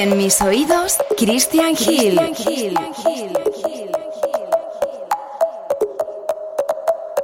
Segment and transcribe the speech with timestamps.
[0.00, 2.20] En mis oídos, Christian Hill.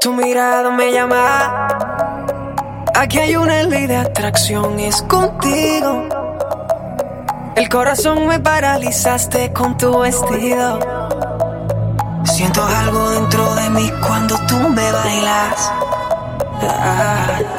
[0.00, 1.68] Tu mirada me llama.
[2.92, 6.08] Aquí hay una ley de atracción, es contigo.
[7.54, 10.80] El corazón me paralizaste con tu vestido.
[12.24, 15.72] Siento algo dentro de mí cuando tú me bailas.
[16.60, 17.53] Ah.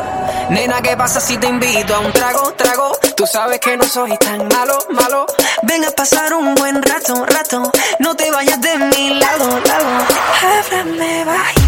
[0.50, 2.92] Nena, ¿qué pasa si te invito a un trago, trago?
[3.16, 5.26] Tú sabes que no soy tan malo, malo.
[5.64, 7.72] Ven a pasar un buen rato, rato.
[8.00, 9.88] No te vayas de mi lado, lado.
[10.44, 11.65] Háblame bajito,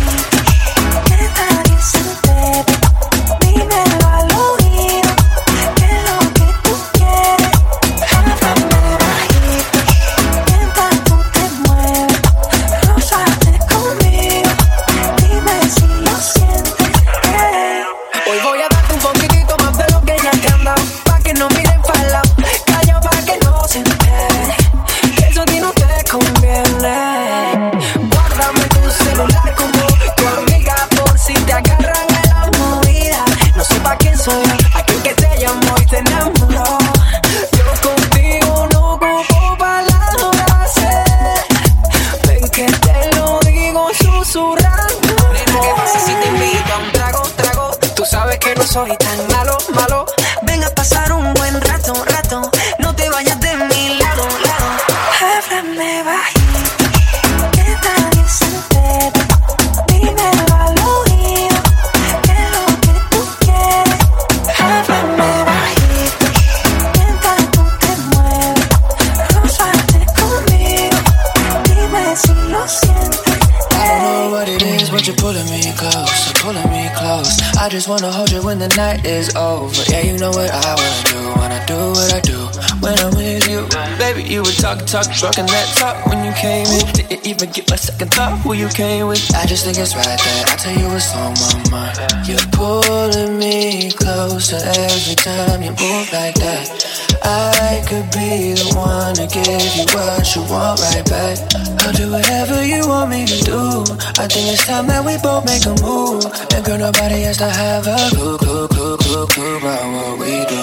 [78.98, 79.84] night is over.
[79.90, 82.38] Yeah, you know what I wanna do, wanna do what I do
[82.80, 83.68] when I'm with you.
[83.98, 86.86] Baby, you were talking, talking, talking that talk when you came in.
[86.94, 89.24] Didn't even get my second thought who you came with.
[89.36, 92.28] I just think it's right that I tell you what's on my mind.
[92.28, 97.07] You're pulling me closer every time you move like that.
[97.28, 101.38] I could be the one to give you what you want right back.
[101.84, 103.84] I'll do whatever you want me to do.
[104.16, 106.24] I think it's time that we both make a move.
[106.56, 110.46] And girl, nobody has to have a clue, clue, clue, clue, clue about what we
[110.48, 110.62] do.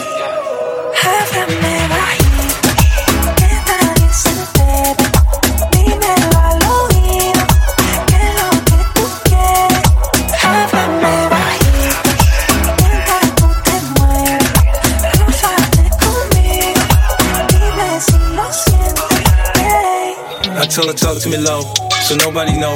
[0.96, 2.23] Háblame bajito, que
[20.76, 21.62] I her talk to me low,
[22.02, 22.74] so nobody know.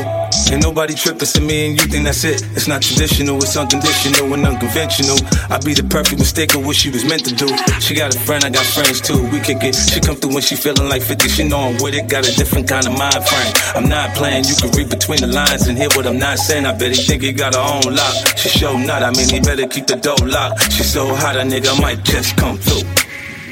[0.53, 2.47] Ain't nobody tripping to me and you think that's it.
[2.55, 5.19] It's not traditional, it's unconditional and unconventional.
[5.51, 7.49] I be the perfect mistake of what she was meant to do.
[7.81, 9.19] She got a friend, I got friends too.
[9.35, 9.75] We kick it.
[9.75, 11.29] She come through when she feeling like 50.
[11.29, 13.53] She know I'm with it, got a different kind of mind frame.
[13.75, 16.67] I'm not playing, you can read between the lines and hear what I'm not saying.
[16.67, 18.15] I bet he think he got her own lock.
[18.39, 20.71] She show not, I mean he better keep the door locked.
[20.71, 22.87] She so hot, a nigga might just come through.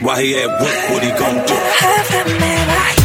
[0.07, 2.96] Why he at work, what he gon' do?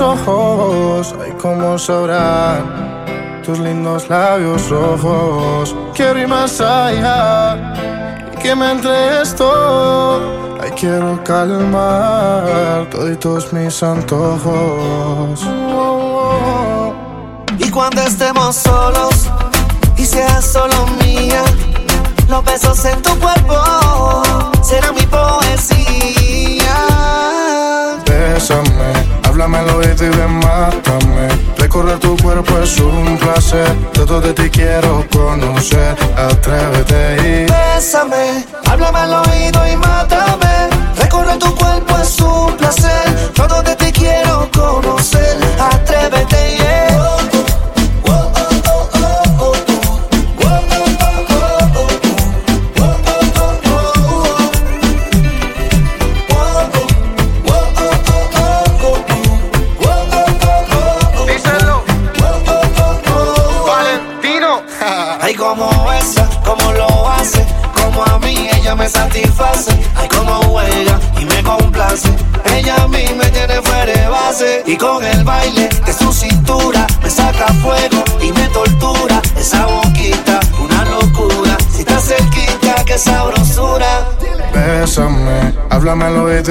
[0.00, 5.74] ojos, ay cómo sabrán tus lindos labios rojos.
[5.94, 7.56] Quiero ir más allá
[8.32, 10.58] y que me entregues todo.
[10.60, 12.88] Ay, quiero calmar
[13.20, 15.46] todos mis antojos.
[17.58, 19.28] Y cuando estemos solos
[19.96, 21.42] y seas solo mía,
[22.28, 24.22] los besos en tu cuerpo
[24.62, 26.76] será mi poesía.
[28.04, 31.28] Bésame Háblame al oído y ven, mátame.
[31.58, 33.68] Recorrer tu cuerpo es un placer.
[33.92, 35.94] Todo de ti quiero conocer.
[36.16, 37.17] Atrévete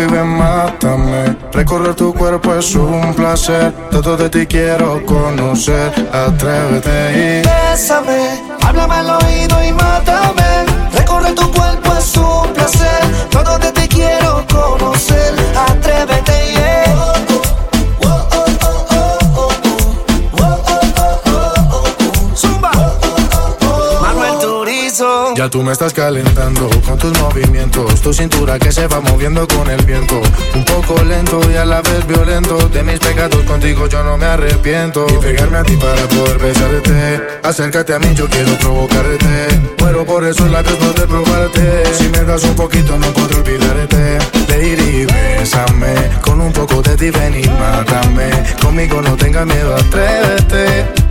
[0.04, 1.36] y ven, mátame.
[1.52, 3.74] Recorrer tu cuerpo es un placer.
[3.92, 5.92] Todo de ti quiero conocer.
[6.12, 10.07] Atrévete y Bésame, háblame al oído y mátame.
[25.50, 29.84] Tú me estás calentando con tus movimientos, tu cintura que se va moviendo con el
[29.86, 30.22] viento.
[30.54, 32.68] Un poco lento y a la vez violento.
[32.68, 35.08] De mis pecados contigo yo no me arrepiento.
[35.10, 37.40] Y pegarme a ti para poder besarte.
[37.44, 39.48] Acércate a mí, yo quiero provocarte.
[39.80, 41.84] Muero por esos labios poder probarte.
[41.98, 44.18] Si me das un poquito no podré olvidarte.
[44.50, 45.96] Lady, bésame.
[46.22, 48.30] Con un poco de ti ven y mátame.
[48.62, 51.07] Conmigo no tengas miedo, atrévete.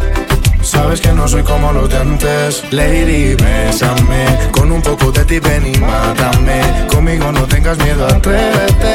[0.76, 2.62] Sabes que no soy como los de antes.
[2.70, 4.26] Lady, bésame.
[4.52, 6.60] Con un poco de ti ven y mátame.
[6.86, 8.94] Conmigo no tengas miedo, atrévete.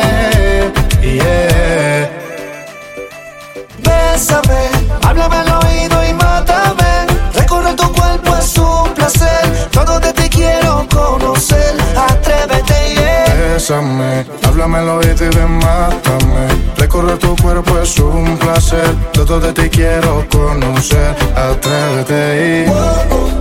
[1.02, 2.10] Yeah.
[3.84, 4.62] Bésame,
[5.02, 5.50] háblame al
[13.62, 18.90] Bésame, háblame al oído y ven, mátame Recorrer tu cuerpo es un placer.
[19.14, 21.16] Todo de ti quiero conocer.
[21.36, 23.41] Atrévete y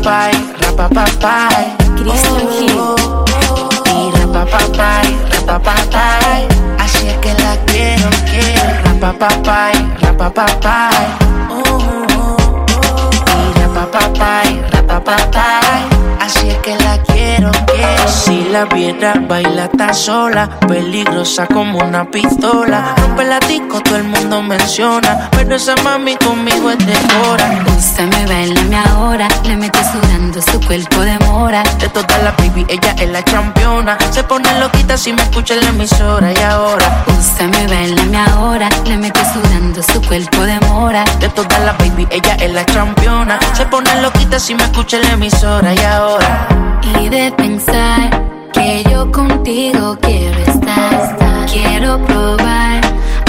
[0.00, 1.76] Rapapapay, rapapapay.
[1.94, 2.96] Christian Hill.
[3.84, 6.48] Y rapapapay, rapapapay.
[6.78, 8.80] Así es que la quiero, quiero.
[8.84, 10.89] Rapapapay, rapapapay.
[18.50, 20.48] La viera, baila tan sola.
[20.66, 22.94] Peligrosa como una pistola.
[22.96, 25.28] Rompe la disco, todo el mundo menciona.
[25.30, 27.64] Pero esa mami conmigo es de hora.
[27.76, 31.62] Usted me bailame ahora, le mete sudando su cuerpo de mora.
[31.78, 33.96] De todas las baby, ella es la campeona.
[34.10, 36.32] Se pone loquita si me escucha en la emisora.
[36.32, 41.04] Y ahora, Usted me bailame ahora, le mete sudando su cuerpo de mora.
[41.20, 43.38] de todas las baby, ella es la campeona.
[43.52, 45.74] Se pone loquita si me escucha en la emisora.
[45.74, 46.48] Y ahora,
[47.00, 51.16] Y de pensar que yo contigo quiero estar.
[51.50, 52.80] Quiero probar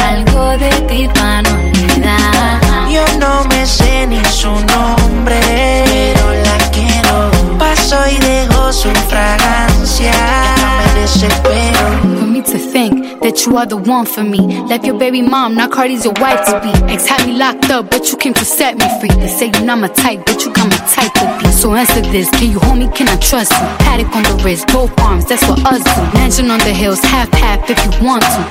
[0.04, 2.90] algo de ti para no olvidar.
[2.90, 5.40] yo no me sé ni su nombre,
[5.86, 7.58] pero la quiero.
[7.58, 10.13] Paso y dejo su fragancia.
[10.58, 12.20] No me desespero.
[12.20, 13.00] For me to think
[13.32, 14.40] that you are the one for me.
[14.68, 16.72] Left your baby mom, now Cardi's your wife to be.
[16.92, 19.14] Ex had me locked up, but you came to set me free.
[19.22, 21.48] They say you're not my type, but you got my type to be.
[21.52, 23.68] So answer this, can you hold me, can I trust you?
[23.86, 26.02] Paddock on the wrist, both arms, that's what us do.
[26.18, 28.42] Mansion on the hills, half half if you want to.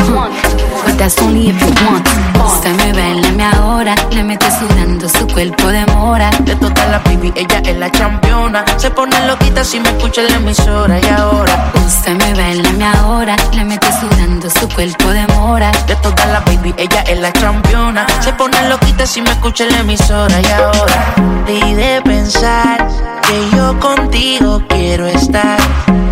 [0.87, 2.17] But that's only if you want to.
[2.41, 6.31] Usted me bailame ahora, le mete sudando su cuerpo de mora.
[6.41, 8.65] De todas las baby, ella es la campeona.
[8.79, 10.99] Se pone loquita si me escucha en la emisora.
[10.99, 15.71] Y ahora, Usted me bailame ahora, le mete sudando su cuerpo de mora.
[15.87, 18.07] de todas las baby, ella es la campeona.
[18.21, 20.41] Se pone loquita si me escucha en la emisora.
[20.41, 21.15] Y ahora,
[21.49, 22.87] y de pensar
[23.27, 25.59] que yo contigo quiero estar.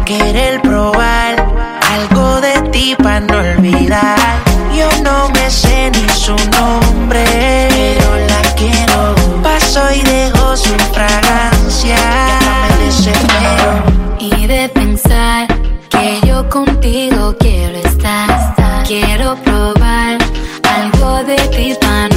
[0.04, 1.36] Querer probar
[1.92, 4.18] algo de ti para no olvidar.
[4.74, 7.24] Yo no me sé ni su nombre,
[7.70, 9.14] pero la quiero.
[9.42, 11.96] Paso y dejo su fragancia.
[12.40, 13.87] No me desespero.
[21.28, 22.08] de ti para.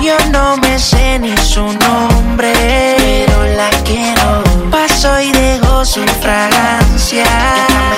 [0.00, 2.52] Yo no me sé ni su nombre,
[2.98, 4.44] pero la quiero.
[4.70, 7.24] Paso y dejo su fragancia.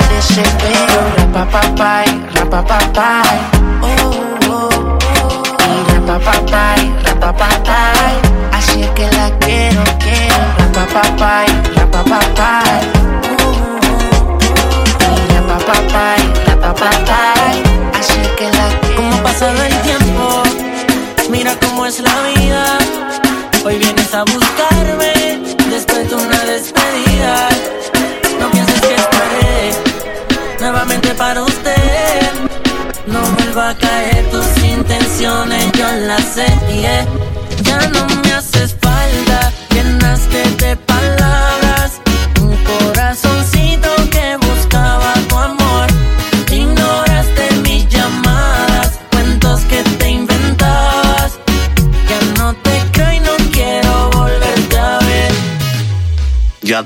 [0.00, 0.99] me desespero.
[1.18, 3.38] Rapapapay, rapapapay.
[3.83, 3.88] Oh,
[4.49, 5.42] oh, oh.
[5.68, 8.14] Y rapapapay, rapapapay.
[8.52, 10.40] Así es que la quiero, quiero.
[10.59, 11.46] Rapapapay.
[22.00, 22.79] La vida.
[23.65, 27.49] Hoy vienes a buscarme después de una despedida.
[28.41, 29.73] No pienses que estaré
[30.61, 32.33] nuevamente para usted.
[33.07, 36.47] No vuelva a caer tus intenciones, yo las sé.
[37.62, 38.25] Ya no me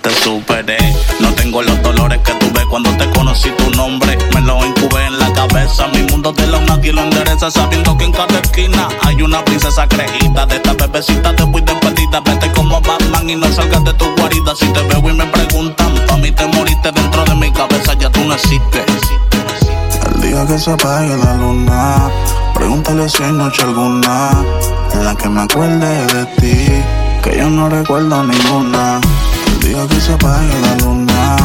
[0.01, 0.79] te superé,
[1.21, 4.17] no tengo los dolores que tuve cuando te conocí tu nombre.
[4.35, 8.05] Me lo incubé en la cabeza, mi mundo de la nadie lo endereza sabiendo que
[8.05, 10.47] en cada esquina hay una princesa creída.
[10.47, 14.55] De esta bebecita te voy despedida, vete como Batman y no salgas de tu guarida.
[14.55, 18.11] Si te veo y me preguntan, pa' mí te moriste dentro de mi cabeza, ya
[18.11, 18.85] tú no existes.
[20.07, 22.11] El día que se apague la luna,
[22.55, 24.31] pregúntale si hay noche alguna
[24.95, 26.83] en la que me acuerde de ti,
[27.23, 29.01] que yo no recuerdo ninguna.
[29.63, 31.37] El día que se apague la luna,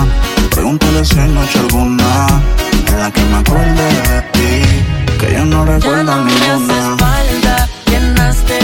[0.51, 2.27] pregúntale si hay noche alguna
[2.87, 6.55] en la que me acuerde de ti, que yo no recuerdo Ya no me ninguna.
[6.55, 8.59] haces falta, llenaste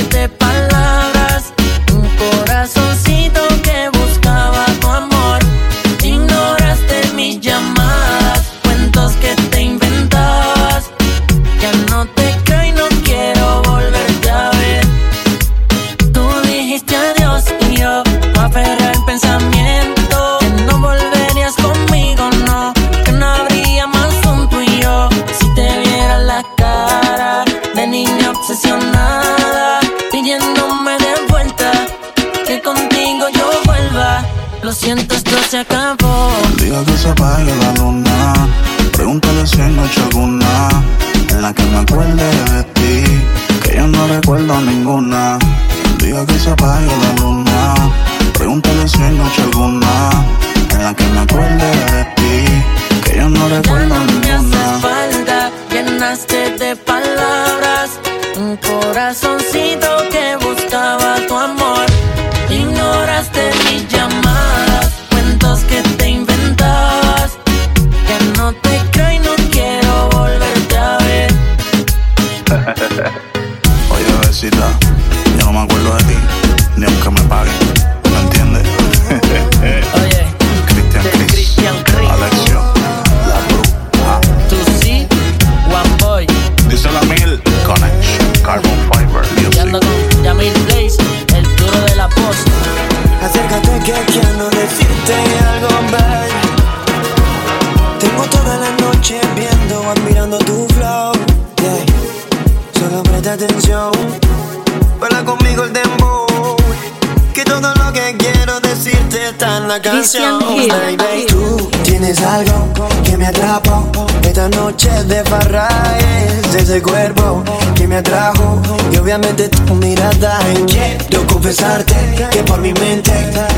[115.22, 115.68] noche de farra
[116.00, 117.44] es ese cuerpo
[117.76, 118.62] que me atrajo.
[118.92, 120.40] Y obviamente tu mirada.
[120.68, 121.96] Quiero confesarte
[122.32, 123.12] que por mi mente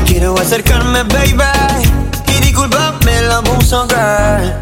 [0.06, 1.42] quiero acercarme, baby.
[2.28, 4.52] Y disculpame abuso, girl.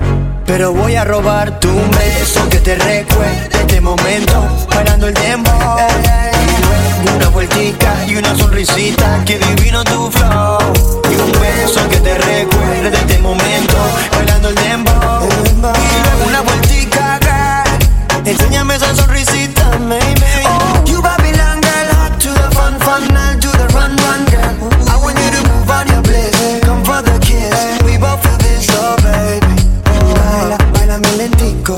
[0.47, 5.79] Pero voy a robar tu beso que te recuerde este momento bailando el dembow.
[7.17, 11.02] Una vueltica y una sonrisita, que divino tu flow.
[11.43, 13.77] Beso que te recuerde de este momento,
[14.13, 15.29] bailando el dembow.
[15.29, 18.25] Y una vueltica, girl.
[18.25, 20.45] Enséñame esa sonrisita, maybe.
[20.47, 24.55] Oh, you Babylon girl, hot to the fun, fun, now to the run, run, girl.
[24.89, 27.83] I want you to move on your place, come for the kiss.
[27.83, 29.55] We both feel this, oh baby.
[30.15, 31.75] Baila, bailame lentico,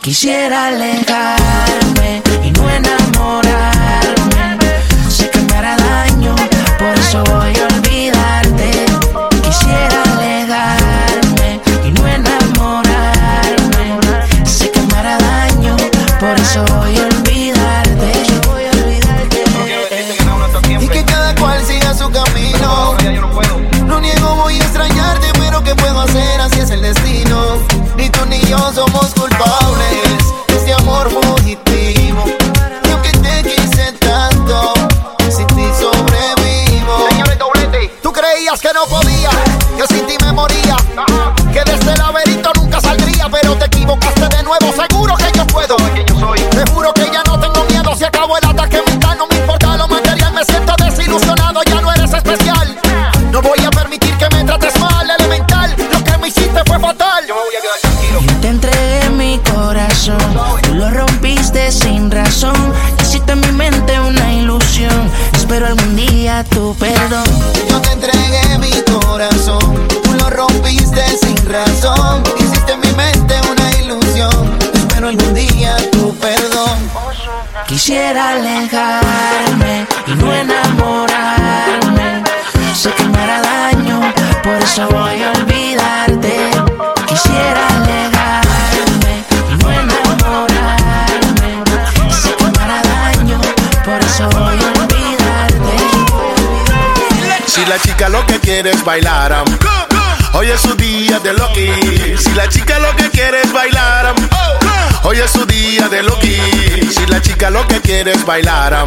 [0.00, 3.77] Quisiera alejarme y no enamorar.
[98.28, 99.42] que quiere es bailar.
[100.34, 101.68] Hoy es su día de Loki.
[102.16, 104.14] Si la chica lo que quiere es bailar.
[105.02, 106.36] Hoy es su día de Loki.
[106.92, 108.84] Si la chica lo que quiere es bailar.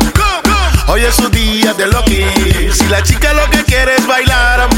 [0.88, 2.24] Hoy es su día de Loki.
[2.72, 4.70] Si la chica lo que quiere es bailar.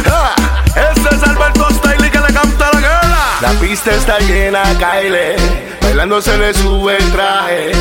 [0.67, 3.25] Este es Alberto Staley que le canta la guerra.
[3.41, 5.35] La pista está llena, Kyle.
[5.81, 7.71] Bailando se le sube el traje.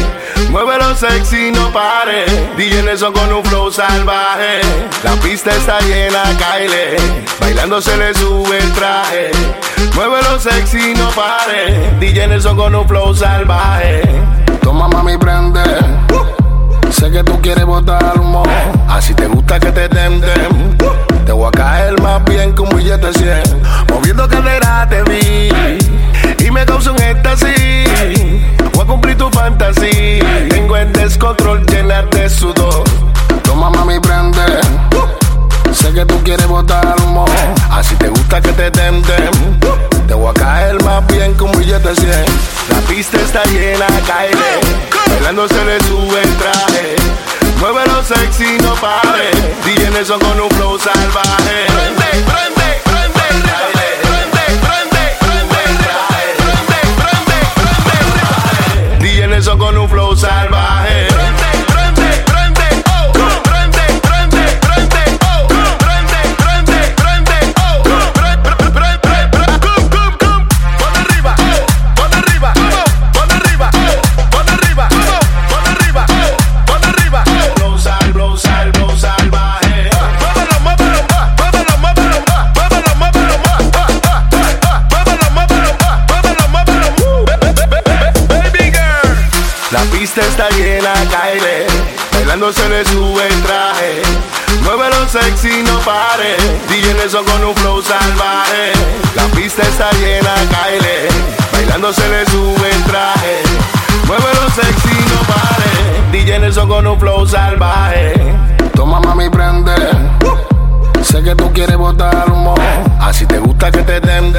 [0.52, 2.26] Muévelo sexy, no pare.
[2.58, 4.60] DJ Nelson con un flow salvaje.
[5.02, 6.98] La pista está llena, Kyle.
[7.40, 9.30] Bailando se le sube el traje.
[9.94, 11.90] Muévelo sexy, no pare.
[11.98, 14.02] DJ Nelson con un flow salvaje.
[14.60, 15.62] Toma mami, prende.
[16.90, 18.42] Sé que tú quieres botar humo.
[18.90, 20.76] Así te gusta que te tenten.
[20.82, 21.24] Uh.
[21.24, 23.42] Te voy a caer más bien que un billete 100.
[23.88, 25.48] Moviendo cadera te vi.
[26.44, 30.48] Y me causa un éxtasis Voy a cumplir tu fantasía.
[30.48, 32.82] Tengo el descontrol, llenas de sudor.
[33.44, 34.40] Toma mami, prende.
[34.96, 35.72] Uh.
[35.72, 37.24] Sé que tú quieres botar humo.
[37.70, 39.30] Así te gusta que te tenten.
[39.62, 40.06] Uh.
[40.08, 42.08] Te voy a caer más bien como yo te 100.
[42.70, 44.32] La pista está llena, cae.
[45.10, 46.96] Bailando se le sube el traje.
[47.60, 49.30] Muévelo sexy, no pare.
[49.64, 51.66] DJ Nelson con un flow salvaje.
[51.68, 52.91] Prende, prende.
[59.42, 60.51] comienzo con un flow salvaje
[90.02, 91.64] pista está llena, caile.
[92.12, 94.02] Bailando se le sube el traje.
[94.64, 96.34] Muévelo sexy, no pare.
[96.68, 98.72] DJ eso con un flow salvaje.
[99.14, 101.06] La pista está llena, caile.
[101.52, 103.42] Bailando se le sube el traje.
[104.08, 106.10] Muévelo sexy, no pare.
[106.10, 108.12] DJ eso con un flow salvaje.
[108.74, 109.76] Toma mami, prende.
[111.00, 112.56] Sé que tú quieres botar humo.
[113.00, 114.32] Así te gusta que te den,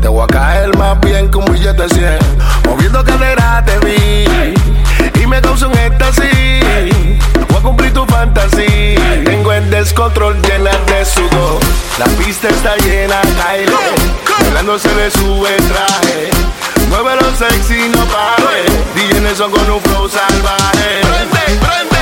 [0.00, 2.18] Te voy a caer más bien que un billete 100.
[2.64, 4.24] Moviendo cadera te vi.
[5.20, 6.22] Y me causa un éxtasis.
[7.48, 9.24] Voy a cumplir tu fantasía.
[9.24, 11.60] Tengo el descontrol llena de sudor.
[11.98, 13.66] La pista está llena, cae.
[14.40, 16.30] Bailando se le sube el traje.
[16.88, 18.64] Muévelo sexy, no pare.
[18.94, 21.95] DJ Nelson con un flow salvaje.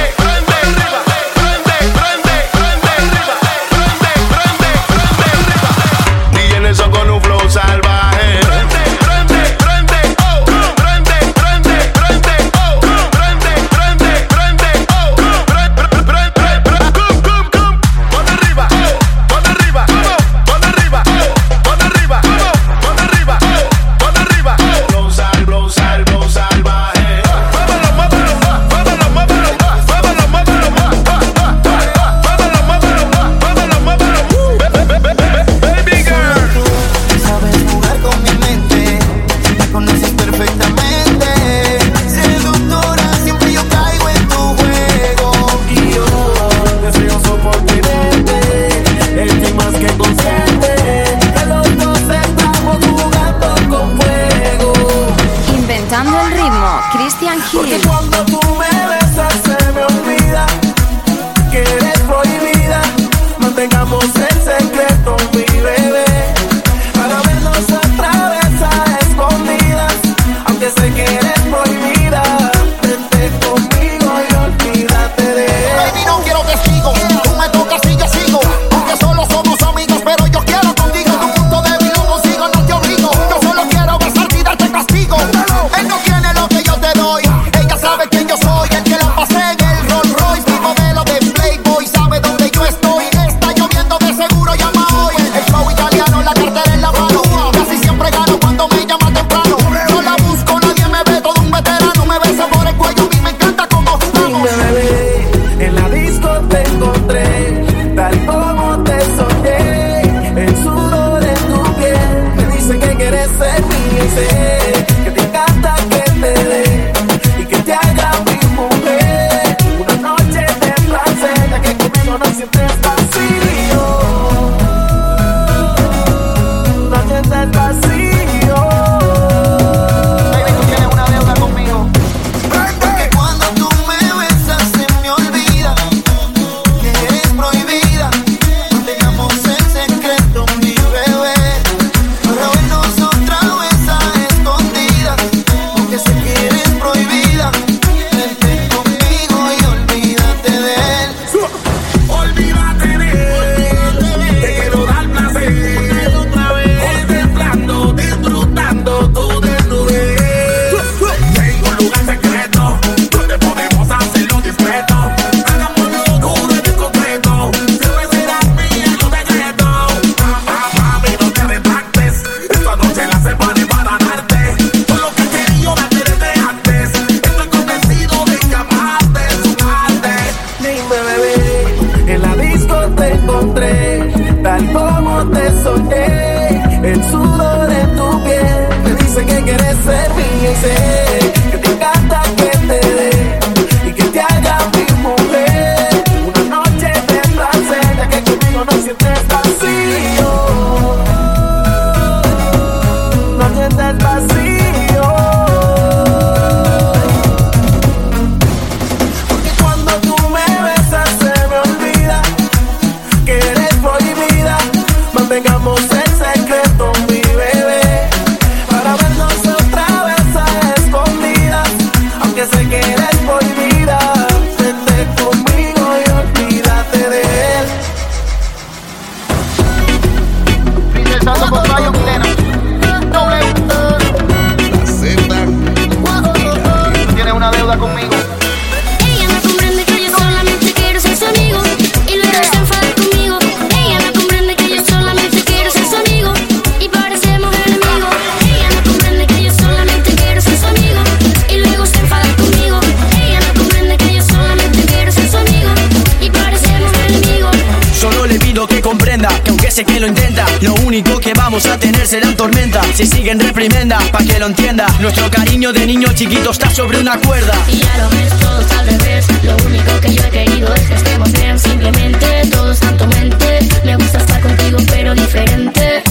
[259.82, 260.46] que lo intenta.
[260.60, 262.80] Lo único que vamos a tener será tormenta.
[262.94, 264.86] Si siguen reprimenda, pa' que lo entienda.
[265.00, 267.54] Nuestro cariño de niño chiquito está sobre una cuerda.
[267.66, 269.26] Y ya lo ves, todos al revés.
[269.42, 271.58] Lo único que yo he querido es que estemos bien.
[271.58, 273.58] Simplemente todos en tu mente.
[273.84, 276.02] Me gusta estar contigo, pero diferente.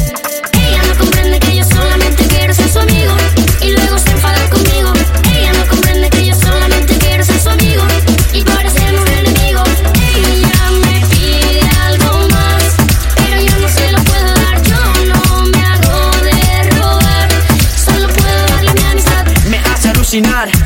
[0.51, 3.16] Ella no comprende que yo solamente quiero ser su amigo.
[3.61, 4.43] Y luego se enfada.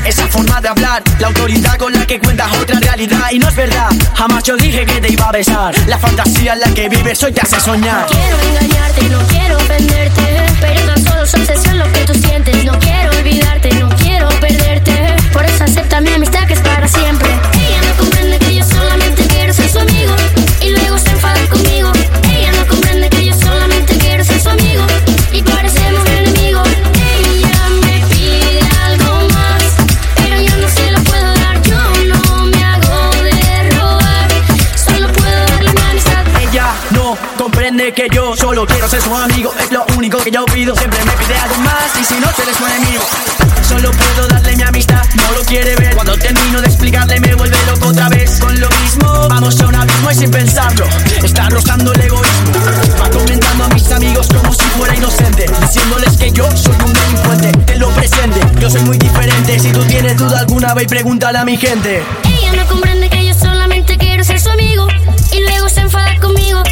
[0.04, 3.30] Esa forma de hablar La autoridad con la que cuentas otra realidad.
[3.32, 5.74] Y no es verdad Jamás yo dije que te iba a besar.
[5.86, 8.02] La fantasía en la que vives hoy te hace soñar.
[8.02, 12.62] No quiero engañarte, no quiero ofenderte Pero tan solo es obsesión lo que tú sientes.
[12.66, 15.16] No quiero olvidarte, no quiero perderte.
[15.32, 17.27] Por eso acepta mi amistad que es para siempre.
[38.66, 41.90] quiero ser su amigo Es lo único que yo pido, siempre me pide algo más
[42.00, 43.02] Y si no, tú eres su enemigo.
[43.68, 45.94] Solo puedo darle mi amistad, no lo quiere ver.
[45.94, 48.40] Cuando termino de explicarle me vuelve loco otra vez.
[48.40, 50.86] Con lo mismo, vamos a un abismo y sin pensarlo.
[51.22, 52.52] Está rozando el egoísmo
[53.00, 57.52] Va comentando a mis amigos como si fuera inocente Diciéndoles que yo soy un delincuente
[57.66, 61.38] Te lo presente, yo soy muy diferente Si tú tienes duda alguna ve y pregúntale
[61.38, 62.02] a mi gente.
[62.24, 64.86] Ella no comprende que yo solamente quiero ser su amigo
[65.32, 66.62] Y luego se enfada conmigo.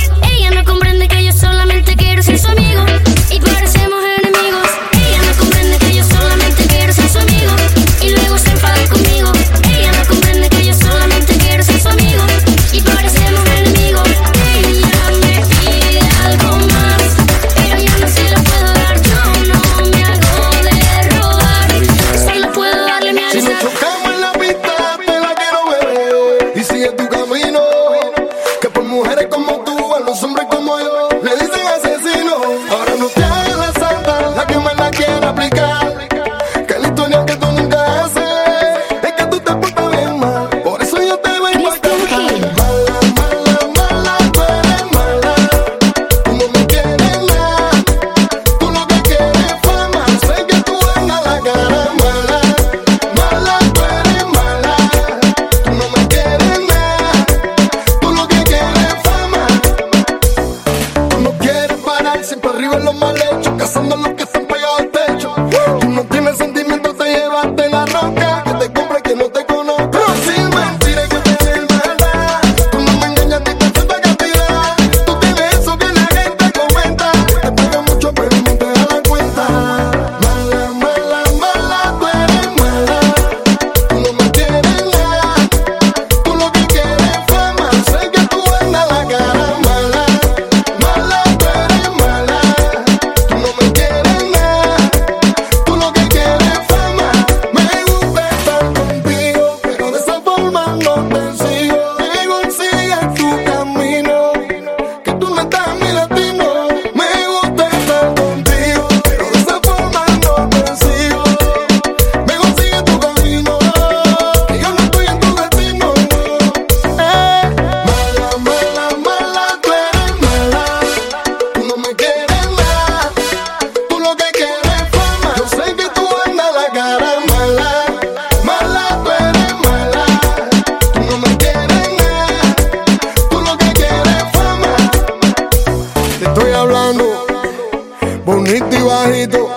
[139.26, 139.50] bonito.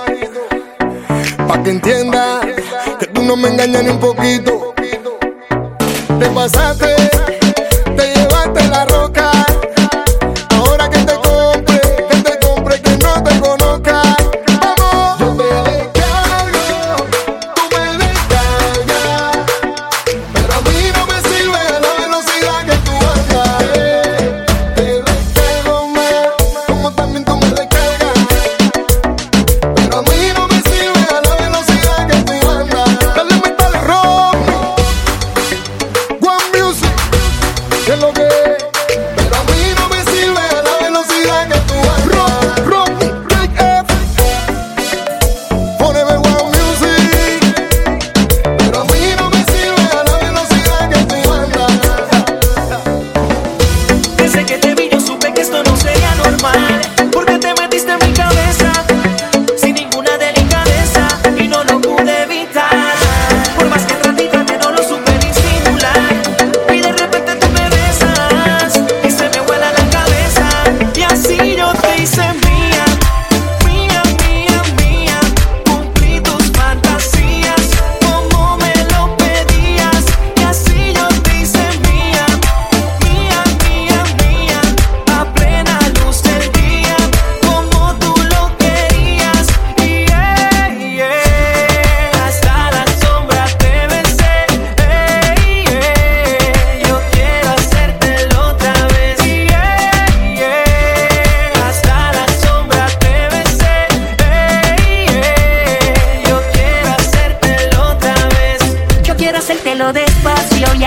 [1.47, 2.41] Pa' que entienda
[2.99, 4.73] que tú no me engañas ni un poquito.
[6.19, 6.98] Te pasaste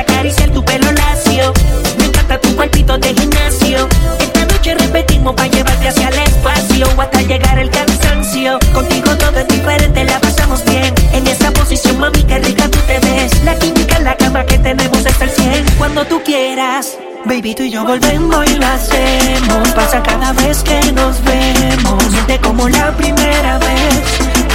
[0.02, 1.52] acariciar tu pelo lacio.
[1.98, 3.88] Me encanta tu cuerpito de gimnasio.
[4.18, 8.58] Esta noche repetimos para llevarte hacia el espacio hasta llegar el cansancio.
[8.72, 10.94] Contigo todo es diferente, la pasamos bien.
[11.12, 13.42] En esa posición, mami, qué rica tú te ves.
[13.44, 15.64] La química en la cama que tenemos hasta el 100.
[15.78, 16.96] Cuando tú quieras.
[17.24, 19.68] Baby, tú y yo volvemos y lo hacemos.
[19.70, 22.02] Pasa cada vez que nos vemos.
[22.10, 24.02] Siente como la primera vez.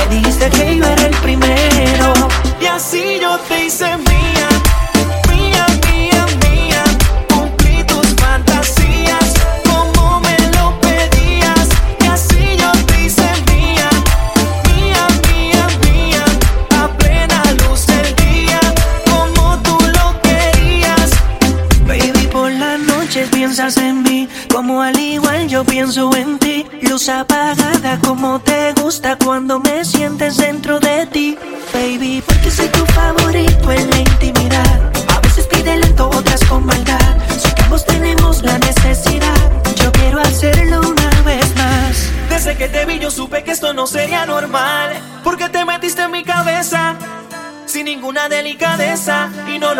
[0.09, 2.13] Me dijiste que yo era el primero.
[2.59, 4.26] Y así yo te hice mío.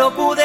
[0.08, 0.37] Y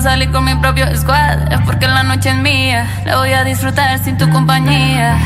[0.00, 1.52] salir con mi propio squad.
[1.52, 5.18] Es porque la noche es mía, la voy a disfrutar sin tu compañía.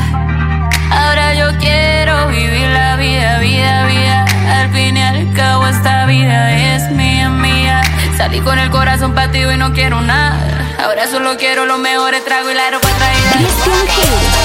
[0.91, 4.25] Ahora yo quiero vivir la vida, vida, vida.
[4.59, 7.81] Al fin y al cabo, esta vida es mía, mía.
[8.17, 10.37] Salí con el corazón partido y no quiero nada.
[10.83, 14.44] Ahora solo quiero los mejores tragos y la ropa traída.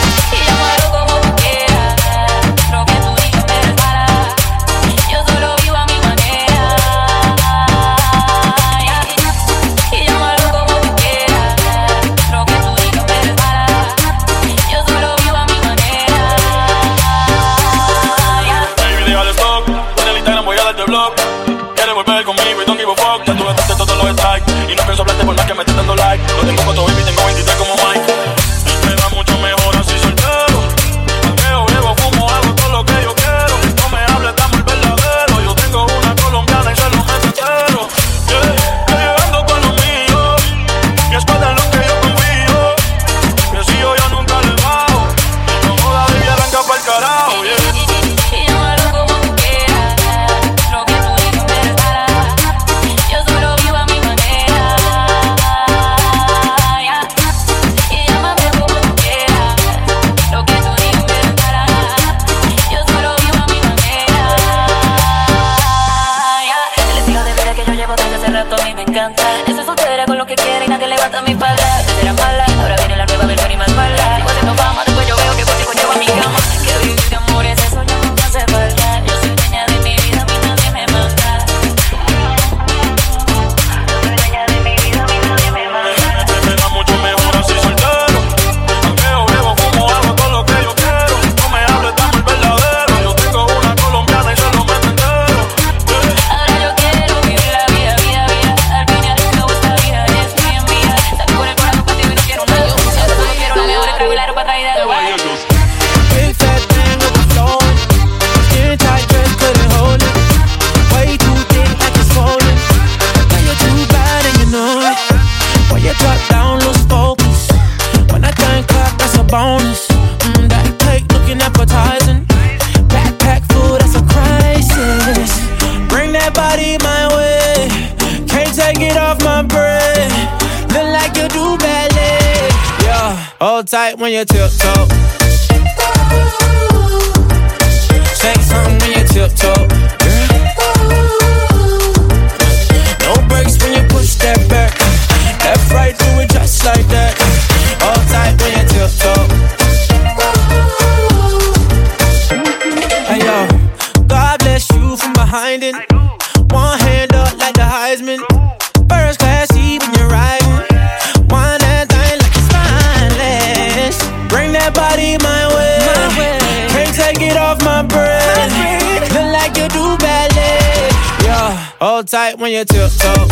[172.01, 173.28] hold tight when you tiptoe.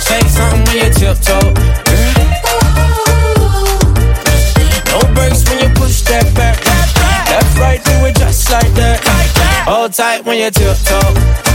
[0.00, 1.54] Say something when you tiptoe.
[4.90, 6.58] No brakes when you push that back.
[7.30, 9.04] Left, right, do it just like that.
[9.68, 11.46] Hold tight when you tiptoe.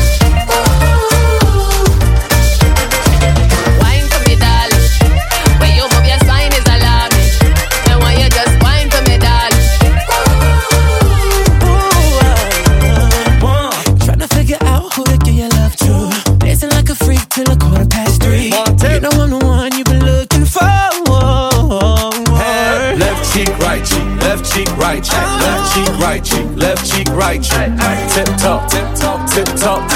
[24.53, 27.71] cheek, right cheek, left cheek, right cheek, left cheek, right cheek.
[28.13, 29.89] Tip top, tip top, tip top.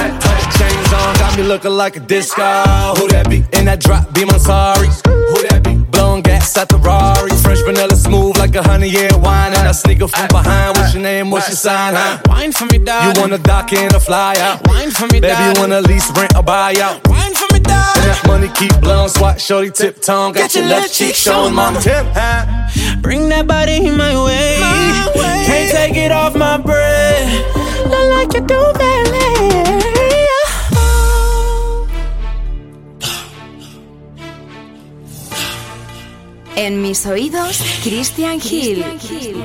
[0.58, 2.44] Chains on, got me looking like a disco.
[2.98, 3.44] Who that be?
[3.58, 4.88] In that drop, be my sorry.
[4.88, 5.76] Who that be?
[5.92, 7.32] Blowing gas at the Rari.
[7.44, 9.54] Fresh vanilla smooth like a honey year wine.
[9.54, 10.78] And I sneak up from behind.
[10.78, 11.32] What's your name?
[11.32, 11.94] What's your sign?
[11.96, 12.20] Huh?
[12.28, 13.16] Wine for me, dog.
[13.16, 14.66] You wanna dock in a fly out?
[14.68, 15.36] Wine for me, dog.
[15.36, 17.06] Baby, you wanna lease, rent, or buy out?
[17.08, 17.35] Wine
[17.94, 20.34] Damn, money keep blowing, swat shorty tip tongue.
[20.34, 21.80] Got, Got your left cheek showing, mama.
[21.82, 22.06] Tip.
[23.02, 24.58] Bring that body my way.
[24.60, 25.44] my way.
[25.46, 27.56] Can't take it off my breath.
[27.86, 29.16] Look like you do, ballet.
[36.58, 38.84] En mis oídos, Christian Hill.
[38.98, 39.36] Christian Hill.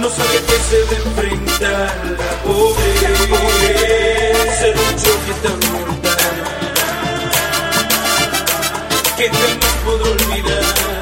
[0.00, 0.98] no sabe que se va
[1.60, 1.92] la
[2.44, 2.90] pobre,
[3.28, 6.34] pobre ser un choque tan mortal
[9.16, 10.97] que jamás podrá olvidar.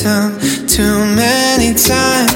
[0.00, 2.29] Victim too many times,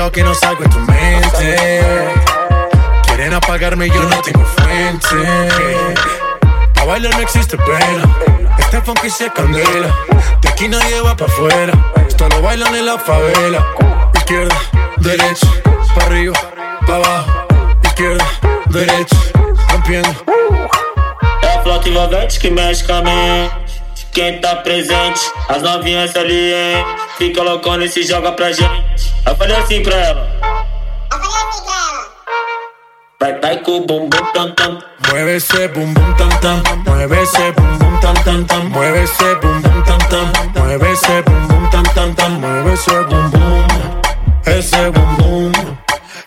[0.00, 1.80] pegado que no salgo de tu mente.
[3.06, 5.06] Quieren apagarme, yo no tengo fuente.
[6.80, 8.16] A bailar no existe pena.
[8.58, 9.94] Este funky se candela.
[10.40, 11.72] De aquí nadie va para afuera.
[12.08, 13.66] Esto lo bailan en la favela.
[14.16, 14.56] Izquierda,
[14.98, 15.46] derecha,
[15.94, 16.40] para arriba,
[16.86, 17.30] para abajo.
[17.84, 18.26] Izquierda,
[18.68, 19.16] derecha,
[19.70, 20.16] rompiendo.
[21.42, 24.06] É a flauta envolvente que mexe com a mente.
[24.12, 26.84] Quem tá presente, as novinhas ali, hein?
[27.18, 29.09] Fica loucona e se joga pra gente.
[29.26, 30.26] Eu falei assim pra ela.
[33.20, 34.78] Vai, vai com o bumbum tam tam.
[35.08, 36.62] Mueve ese bum bum tam tam.
[36.86, 38.70] Mueve ese bum bum tam tam tam.
[38.70, 40.32] Mueve ese bum bum tam tam.
[40.56, 42.32] Mueve ese bum bum tam tam tam.
[42.40, 43.66] Mueve ese bum bum.
[44.46, 45.52] Ese bum bum.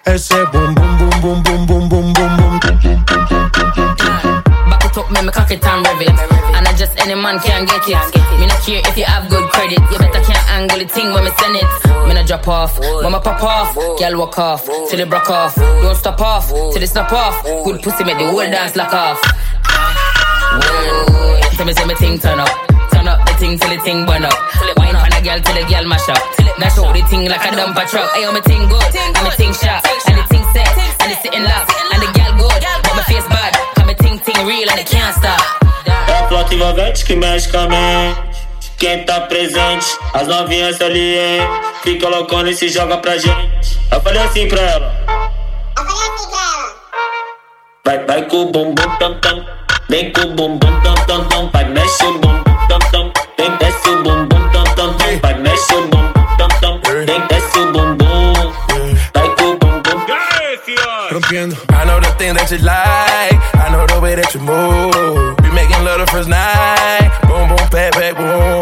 [0.05, 2.59] Ese bum bum bum bum bum bum bum bum bum.
[4.69, 6.32] Back it up, me, me cock it and rev it.
[6.83, 7.95] Just any man can get it.
[8.35, 9.79] Me not care if you have good credit.
[9.87, 11.63] You better can't angle the thing when me send it.
[12.03, 13.71] Me not drop off, when me pop off.
[13.95, 15.55] Girl walk off, till it broke off.
[15.55, 17.39] Don't stop off, till it snap off.
[17.63, 19.15] Good pussy make the whole dance lock off.
[20.59, 22.51] Whoa, tell me say me thing turn up.
[22.91, 24.35] Turn up the thing till the thing burn up.
[24.75, 26.19] Wine on a girl till the girl mash up.
[26.59, 28.11] Dash out the thing like a dumper truck.
[28.11, 30.67] Ayo, me thing good, and me thing sharp, and the thing set,
[30.99, 31.63] and the sitting lock,
[31.95, 33.62] and the girl good, but my face bad.
[34.13, 35.41] Ting ting real and it can't stop.
[36.07, 38.19] É a flauta envolvente que mexe com a mente.
[38.77, 41.41] Quem tá presente, as novinhas ali, hein?
[41.81, 43.79] Fica loucona e se joga pra gente.
[43.91, 44.93] Eu falei assim pra ela.
[47.83, 49.45] Vai, vai com o bumbum tam tam.
[49.89, 51.49] Vem com o bumbum tam tam tam.
[51.49, 53.11] Vai, mexe o bumbum tam tam.
[53.35, 55.19] Vem, desce o bumbum tam tam tam.
[55.23, 56.81] Vai, mexe o bumbum tam tam.
[56.83, 58.33] Vem, desce o bumbum.
[59.15, 59.73] Vai com o bumbum.
[61.11, 61.57] Rompiendo.
[61.71, 63.42] I know the thing that you like.
[64.13, 65.33] The way that you move.
[65.41, 67.09] We making love the first night.
[67.25, 68.61] Boom, boom, back, back, boom.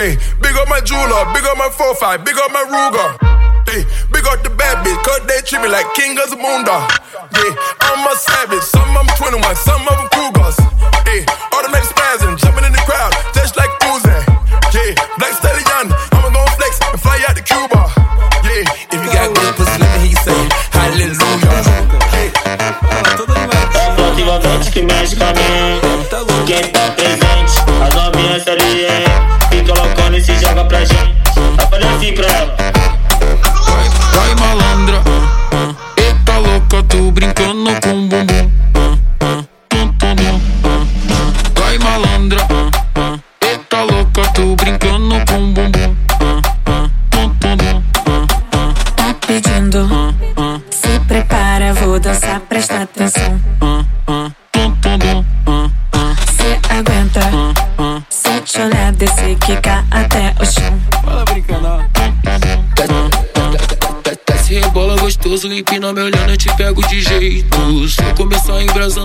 [0.00, 3.20] Hey, big up my jeweler, big up my 4-5, big up my Ruger.
[3.68, 6.88] Hey, big up the bad bitch, cause they treat me like king of Zamunda.
[7.36, 7.52] Yeah,
[7.84, 10.56] I'm a savage, some of them 21, some of them Cougars.
[11.04, 14.16] Hey, automatic spazzing, jumping in the crowd, just like Uzi.
[14.72, 17.75] Yeah, Black Stallion, I'ma gon' flex and fly out to Cuba.
[24.36, 25.85] ela volte que magicamente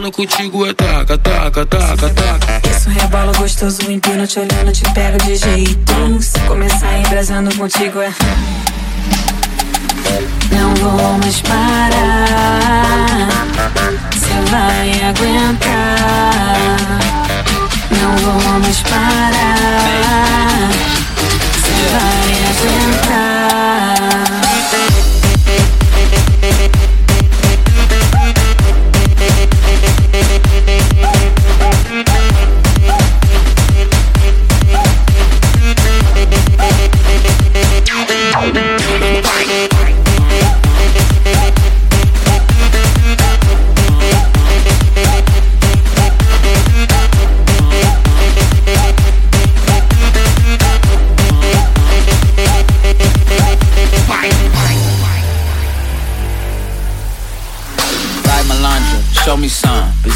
[0.01, 2.61] embrasando contigo, é taca, taca, taca, taca.
[2.69, 6.21] Isso rebola gostoso, empino, te olhando, te pego de jeito.
[6.21, 8.11] Se começar embrasando contigo é.
[10.51, 13.27] Não vou mais parar.
[14.11, 16.57] Você vai aguentar.
[17.91, 20.69] Não vou mais parar.
[21.53, 23.51] Você vai aguentar.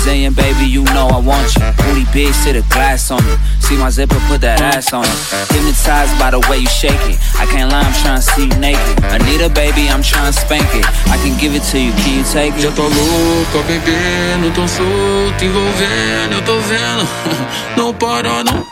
[0.05, 1.61] Baby, you know I want you.
[1.81, 3.39] Booty big, sit a glass on it.
[3.59, 5.19] See my zipper, put that ass on it.
[5.49, 7.17] Hypnotized by the way you shake it.
[7.41, 9.03] I can't lie, I'm trying to see you naked.
[9.03, 10.85] Anita, baby, I'm trying to spank it.
[11.09, 12.61] I can give it to you, can you take it?
[12.61, 17.07] Já tô louca, bebendo, tão solto, envolvendo, eu tô vendo.
[17.75, 18.65] Não para, não.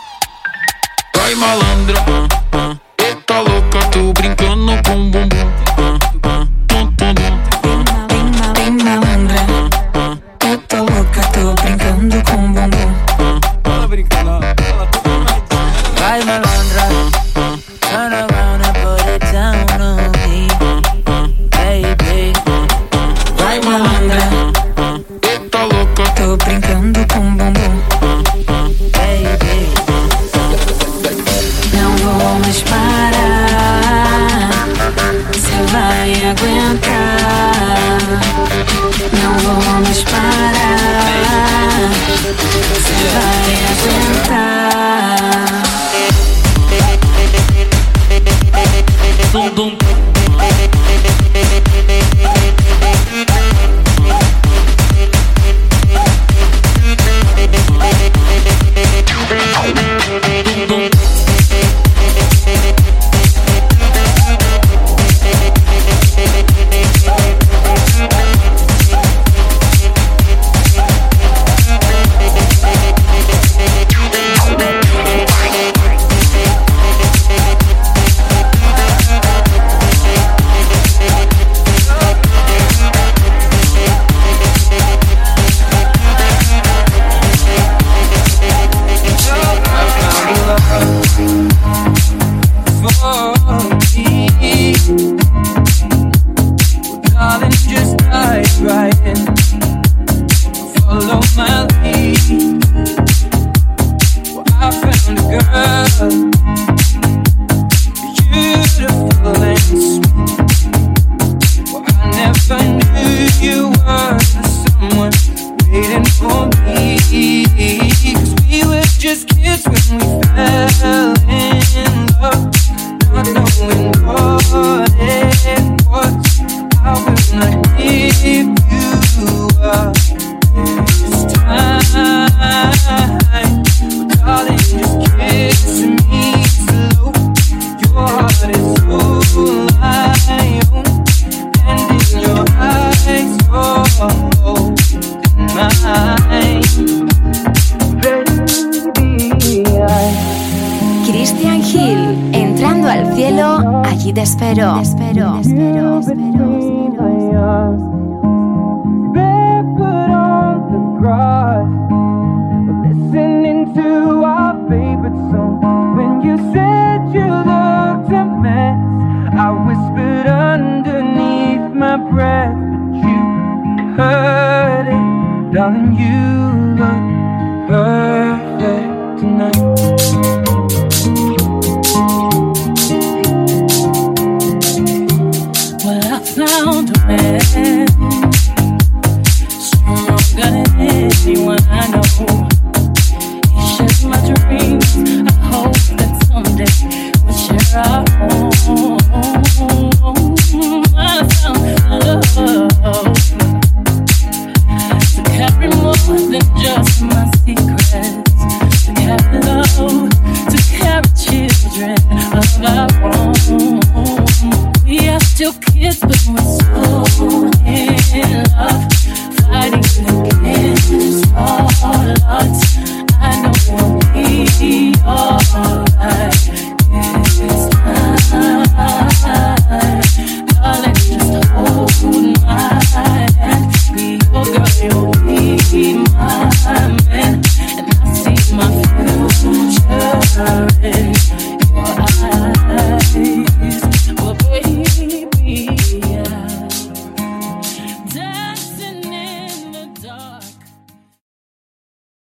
[1.16, 2.83] Vai.